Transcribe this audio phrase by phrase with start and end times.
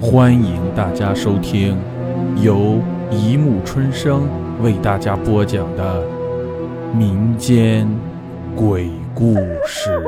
[0.00, 1.76] 欢迎大家收听
[2.40, 4.28] 由一木春生
[4.62, 6.06] 为大家播讲的
[6.94, 7.88] 民间
[8.54, 9.34] 鬼故
[9.66, 10.00] 事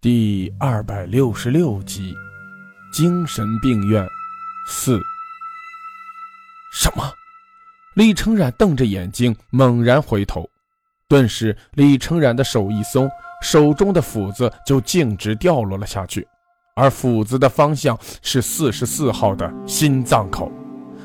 [0.00, 2.12] 第二百六十六集
[2.96, 4.04] 《精神病院
[4.66, 4.98] 四》。
[6.72, 7.04] 什么？
[7.94, 10.50] 李成染瞪着眼睛，猛然回头，
[11.08, 13.08] 顿时李成染的手一松，
[13.40, 16.26] 手中的斧子就径直掉落了下去。
[16.74, 20.50] 而斧子的方向是四十四号的心脏口，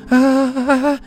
[0.08, 0.98] 啊！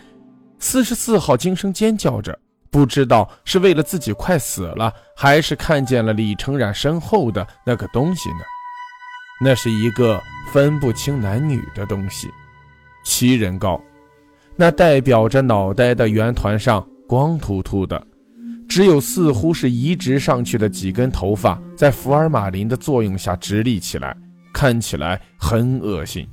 [0.59, 2.37] 四十四号惊声尖叫着，
[2.69, 8.39] 不知道是为了自己快死了，还是看见了李成染身后的那个东西呢？
[9.43, 10.21] 那是一个
[10.53, 12.29] 分不清男女的东西，
[13.03, 13.81] 七人高，
[14.55, 18.05] 那代表着脑袋的圆团上光秃秃的，
[18.69, 24.15] 只有似乎是移植上去的几根头发，在福尔马林的作用下直立起来。
[24.61, 26.29] 看起来很恶心。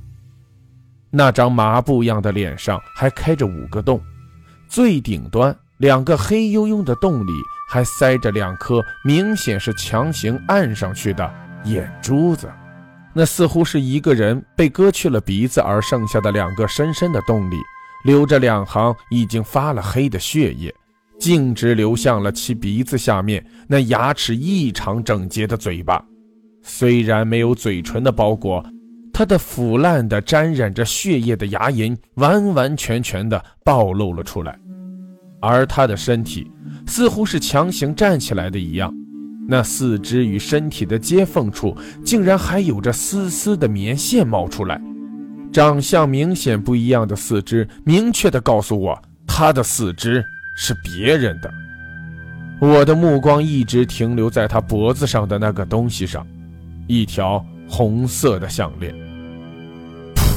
[1.09, 3.99] 那张麻布样的脸上还开着五个洞，
[4.67, 7.31] 最顶端两个黑黝黝的洞里
[7.71, 11.27] 还塞着两颗明显是强行按上去的
[11.63, 12.47] 眼珠子。
[13.15, 17.55] 那似乎是一个人被割去了鼻子而剩下的两个深深的洞里，
[18.05, 20.71] 流着两行已经发了黑的血液，
[21.19, 26.05] 径直流向了其鼻子下面那牙齿异常整洁的嘴巴。
[26.71, 28.63] 虽然没有嘴唇的包裹，
[29.11, 34.55] 他的腐烂的、沾染着血液的牙龈完完全全的暴露了出来，
[35.41, 36.49] 而他的身体
[36.85, 38.93] 似乎是强行站起来的一样，
[39.47, 41.75] 那四肢与身体的接缝处
[42.05, 44.79] 竟然还有着丝丝的棉线冒出来。
[45.51, 50.23] 长相明显不一样的四肢，明确的告诉我，他的四肢
[50.55, 51.51] 是别人的。
[52.61, 56.25] 我的目光一直停留在他脖子上的那个东西上。
[56.89, 58.91] 一条红色的项链。
[60.15, 60.27] 噗！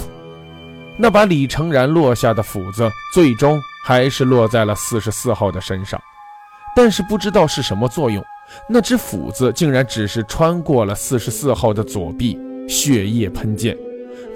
[0.98, 5.99] 那把李成然落下的斧子，最终还是落在了四十四号的身上。
[6.76, 8.22] 但是不知道是什么作用，
[8.69, 12.38] 那只斧子竟然只是穿过了四十四号的左臂，
[12.69, 13.75] 血液喷溅。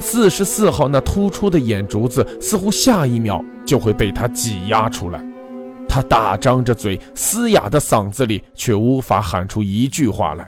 [0.01, 5.23] 四十四号那突出的眼珠子，似乎下一秒就会被他挤压出来。
[5.87, 10.47] 他大张着嘴，嘶哑的嗓子里却无法喊出一句话来。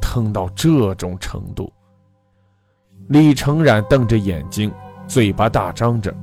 [0.00, 1.72] 疼到这种程度，
[3.08, 4.72] 李成染瞪着眼睛，
[5.06, 6.14] 嘴巴大张着，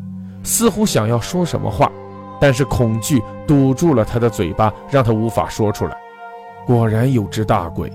[0.43, 1.91] 似乎想要说什么话，
[2.39, 5.97] 但是恐惧堵住了他的嘴巴，让他无法说出来。
[6.65, 7.91] 果然有只大鬼，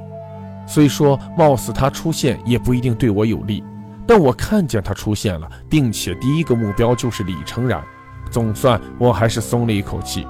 [0.66, 3.62] 虽说貌似他出现也不一定对我有利，
[4.06, 7.82] 但我看见他出现了，并且第一个目标就是李成染，
[8.30, 10.26] 总算我还是松了一口气。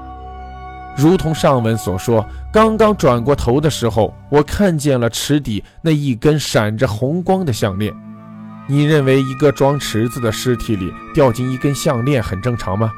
[0.96, 7.92] 如同上文所说，刚刚转过头的时候，我看见了池底那一根闪着红光的项链。
[8.68, 12.92] 你认为一个装池子的尸体里掉进一根项链很正常吗？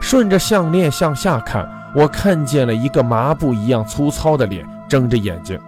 [0.00, 5.58] 顺着项链向下看，我看见了一个麻布一样粗糙的脸，睁着眼睛。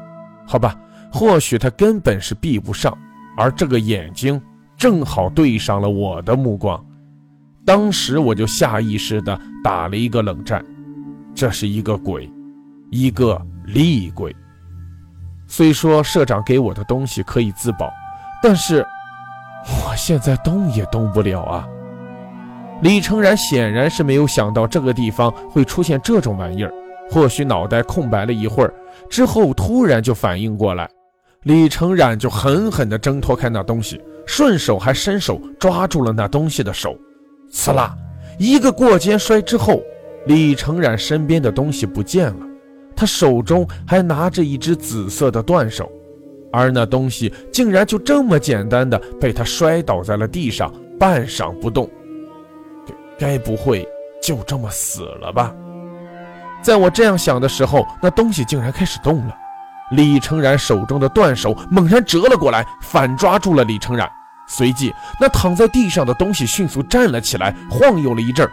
[0.46, 0.74] 好吧，
[1.12, 2.96] 或许他根本是闭不上，
[3.36, 4.40] 而这个眼睛
[4.76, 6.84] 正好对上了我的目光。
[7.64, 10.64] 当时我就下意识地打了一个冷战。
[11.36, 12.26] 这是一个鬼，
[12.90, 14.34] 一个厉鬼。
[15.46, 17.92] 虽说社长给我的东西可以自保，
[18.42, 18.82] 但是
[19.66, 21.68] 我现在动也动不了啊！
[22.80, 26.72] 李成然显然是没有想到这个地方会出现这种玩意儿，
[27.10, 28.72] 或许脑袋空白了一会儿
[29.10, 30.88] 之后，突然就反应过来，
[31.42, 36.96] 李成然就狠狠地挣脱开那东西，顺手还伸手抓住了那东西的手，
[37.50, 37.94] 刺啦，
[38.38, 39.82] 一个过肩摔之后。
[40.26, 42.46] 李成染身边的东西不见了，
[42.94, 45.90] 他手中还拿着一只紫色的断手，
[46.52, 51.88] 而那东西竟然就这么简单的被他摔倒在了地上，半晌不动。
[53.18, 53.86] 该不会
[54.22, 55.54] 就这么死了吧？
[56.60, 59.34] 在我这样想的时候，那东西竟然开始动了。
[59.92, 64.10] 李成染手中的断手猛然折了过来，反抓住了李成染。
[64.48, 68.48] 随即，那躺在地上的东西迅速站了起来，晃悠了一阵，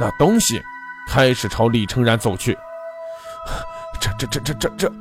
[0.00, 0.62] 那东西。
[1.08, 2.56] 开始朝李成然走去，
[3.98, 4.92] 这这这这这这！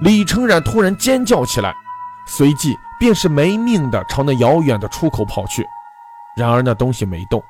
[0.00, 1.74] 李成然突然尖叫起来，
[2.26, 5.64] 随即便是没命的朝那遥远的出口跑去。
[6.36, 7.42] 然而那东西没动。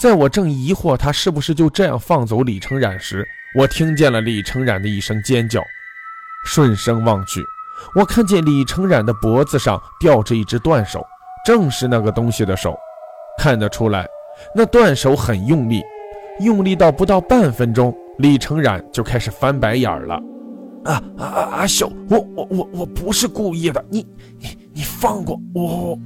[0.00, 3.24] 在我正疑惑他是不是就这样放走李成染时，
[3.56, 5.62] 我听见了李成染的一声尖叫。
[6.44, 7.40] 顺声望去，
[7.94, 11.06] 我看见李成染的脖子上吊着一只断手，
[11.46, 12.76] 正是那个东西的手。
[13.38, 14.06] 看得出来，
[14.54, 15.80] 那断手很用力。
[16.40, 20.20] 用力到不到半分钟，李成染就开始翻白眼了。
[20.84, 21.66] 啊啊啊！
[21.66, 24.04] 秀，我我我我不是故意的，你
[24.38, 25.98] 你你放过我！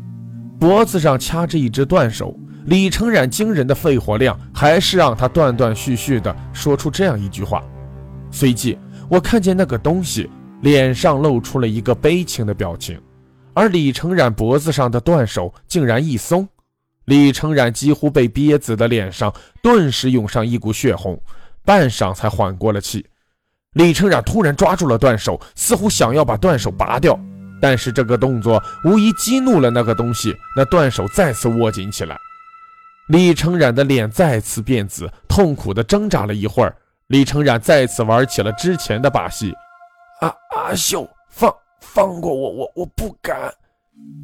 [0.60, 2.36] 脖子上掐着一只断手。
[2.66, 7.64] 李成染惊人的肺活量，还是让他断断续续的说出这样一句话。
[8.30, 8.78] 随即，
[9.08, 10.28] 我看见那个东西
[10.60, 13.00] 脸上露出了一个悲情的表情，
[13.54, 16.46] 而李成染脖子上的断手竟然一松，
[17.08, 21.18] 李成染几乎被憋死的脸上顿时涌上一股血红，
[21.64, 23.06] 半晌才缓过了气。
[23.72, 27.18] 李成染突然抓住了断手，似乎想要把断手拔掉，
[27.62, 32.14] 但是这个动作无疑激怒了那个东西，那断手再次握紧起来。
[33.08, 36.76] 李成染的脸再次变紫，痛苦地挣扎了一会儿。
[37.06, 39.54] 李成染再次玩起了之前的把戏
[40.20, 41.50] ：“阿阿秀，放
[41.80, 43.50] 放过我，我我不敢。”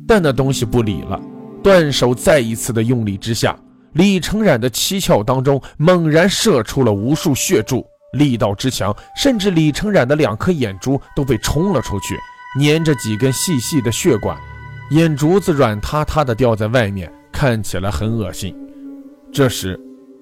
[0.06, 1.19] 但那东西不理了。
[1.64, 3.58] 断手再一次的用力之下，
[3.94, 7.82] 李成染的七窍当中猛然射出了无数血柱，
[8.12, 12.19] 力道之强，甚至李成染的两颗眼珠都被冲了出去，
[12.61, 14.38] 粘着几根细细的血管，
[14.90, 18.55] 眼珠子软塌塌的掉在外面，看起来很恶心。
[19.32, 19.81] 这时，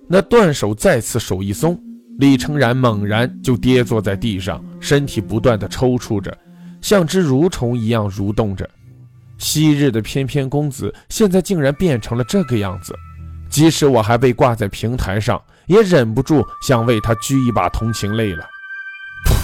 [0.09, 1.77] 那断手再次手一松，
[2.21, 6.33] 李成染猛然就跌坐在地上，身体不断的抽搐着，
[6.81, 8.71] 像只蠕虫一样蠕动着。
[9.43, 12.97] 昔日的翩翩公子，现在竟然变成了这个样子。
[13.51, 18.49] 即使我还被挂在平台上，也忍不住想为他掬一把同情泪了。
[19.27, 19.35] 噗！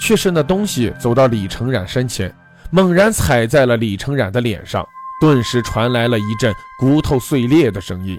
[0.00, 2.32] 却是那东西走到李成染身前，
[2.70, 4.86] 猛然踩在了李成染的脸上，
[5.20, 8.16] 顿时传来了一阵骨头碎裂的声音。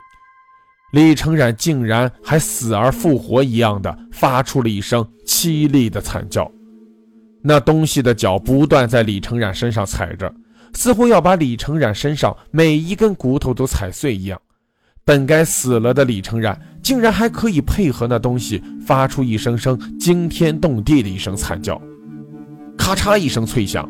[0.92, 6.52] 李成染竟然还死而复活一样的发出了一声凄厉的惨叫，
[7.42, 10.32] 那东西的脚不断在李成染身上踩着，
[10.74, 14.40] 似乎要把李成染身上每一根骨头都踩碎一样。
[15.04, 21.82] 本该死了的李成染，竟然还可以配合那东西发出一声声惊天动地的一声惨叫。
[22.78, 23.90] 咔嚓一声脆响，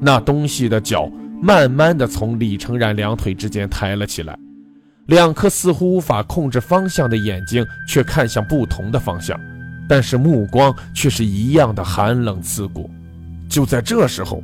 [0.00, 1.10] 那东西的脚
[1.42, 4.38] 慢慢的从李成染两腿之间抬了起来。
[5.06, 9.38] 两颗似乎无法控制方向的眼睛却看向不同的方向，
[9.88, 12.90] 但是目光却是一样的寒冷刺骨。
[13.48, 14.42] 就在这时候，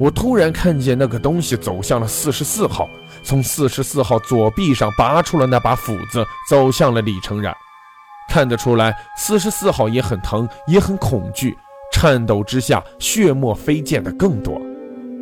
[0.00, 2.88] 我突然看见那个东西走向了四十四号，
[3.22, 7.54] 从四十四号左臂上拔出了那把斧子，走向了李成染。
[8.30, 11.54] 看得出来，四十四号也很疼，也很恐惧，
[11.92, 14.58] 颤抖之下，血沫飞溅的更多。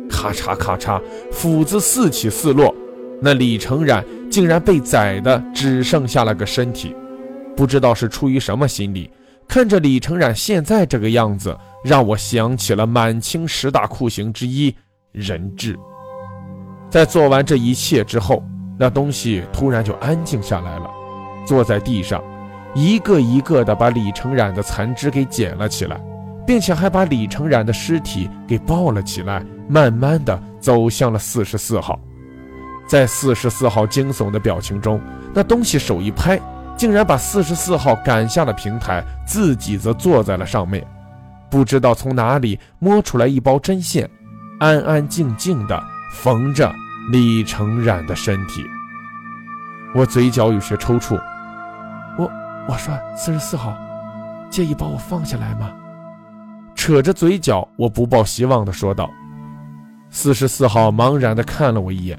[0.09, 2.73] 咔嚓咔嚓，斧子四起四落。
[3.21, 6.95] 那李成染竟然被宰的只剩下了个身体，
[7.53, 9.11] 不知道是出于什么心理，
[9.49, 14.73] 看着李成染现在这个样子，让我想起了满清十大酷刑之一
[15.11, 15.75] 人质。
[16.87, 18.43] 在做完这一切之后，
[18.77, 20.87] 那东西突然就安静下来了，
[21.47, 22.23] 坐在地上，
[22.75, 25.99] 一个一个的把李成染的残肢给捡了起来，
[26.45, 31.99] 并且还把李成染的尸体给抱了起来，慢慢的走向了四十四号。
[32.87, 35.01] 在四十四号惊悚的表情中，
[35.33, 36.39] 那东西手一拍，
[36.79, 40.81] 竟然把四十四号赶下了平台，自己则坐在了上面。
[41.49, 44.09] 不知道从哪里摸出来一包针线，
[44.61, 45.77] 安安静静的
[46.13, 46.73] 缝着
[47.11, 48.63] 李成染的身体。
[49.93, 51.19] 我嘴角有些抽搐，
[52.17, 52.31] 我
[52.65, 53.77] 我说四十四号，
[54.49, 55.73] 介意把我放下来吗？
[56.75, 59.09] 扯着嘴角，我不抱希望的说道。
[60.09, 62.17] 四十四号茫然的看了我一眼。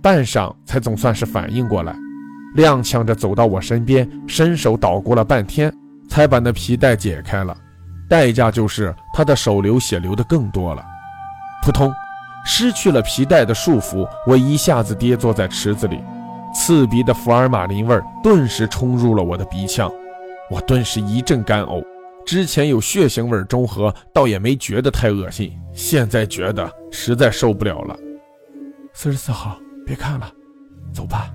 [0.00, 1.94] 半晌才总算是反应过来，
[2.56, 5.72] 踉跄着走到我身边，伸手捣鼓了半天，
[6.08, 7.56] 才把那皮带解开了。
[8.08, 10.84] 代价就是他的手流血流的更多了。
[11.62, 11.92] 扑通，
[12.44, 16.00] 失去了皮带的束缚，我一下子跌坐在池子里，
[16.54, 19.92] 刺鼻的福尔马林味顿时冲入了我的鼻腔，
[20.50, 21.84] 我顿时一阵干呕。
[22.24, 27.96] 之前有血腥味中和，倒也没觉得太恶心，现在觉得实在受不了了。
[28.94, 29.58] 四十四号。
[29.86, 30.30] 别看了，
[30.92, 31.30] 走吧。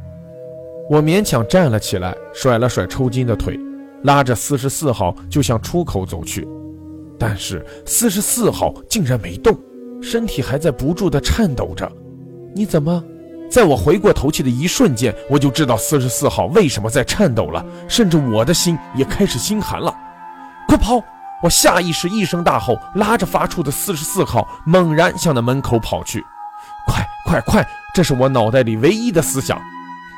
[0.90, 3.58] 我勉强站了起来，甩了甩抽筋的腿，
[4.04, 6.48] 拉着四十四号就向出口走去。
[7.18, 9.58] 但是四十四号竟然没动，
[10.02, 11.90] 身体还在不住地颤抖着。
[12.54, 13.02] 你怎么？
[13.50, 19.94] 在我回过头去的一瞬间，我就知道四十四号为什么在颤抖了，甚至我的心也开始心寒了。
[20.68, 21.02] 快跑！
[21.42, 26.24] 我下意识一声大吼，拉着发出的四十四号，猛然向那门口跑去。
[26.88, 27.66] 快快快！
[27.94, 29.62] 这是我脑袋里唯一的思想。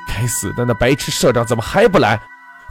[0.07, 2.19] 该死的那白痴社长怎么还不来？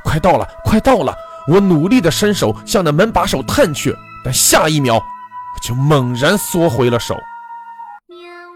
[0.04, 1.14] 快到了，快到了！
[1.46, 7.16] 我努力的伸手向那门把手探去，但下一秒我就猛然缩回了手。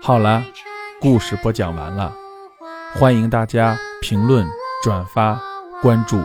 [0.02, 0.42] 好了，
[1.00, 2.12] 故事播讲完了，
[2.94, 4.46] 欢迎大家评论、
[4.82, 5.40] 转发、
[5.82, 6.22] 关注，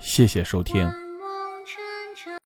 [0.00, 1.03] 谢谢收听。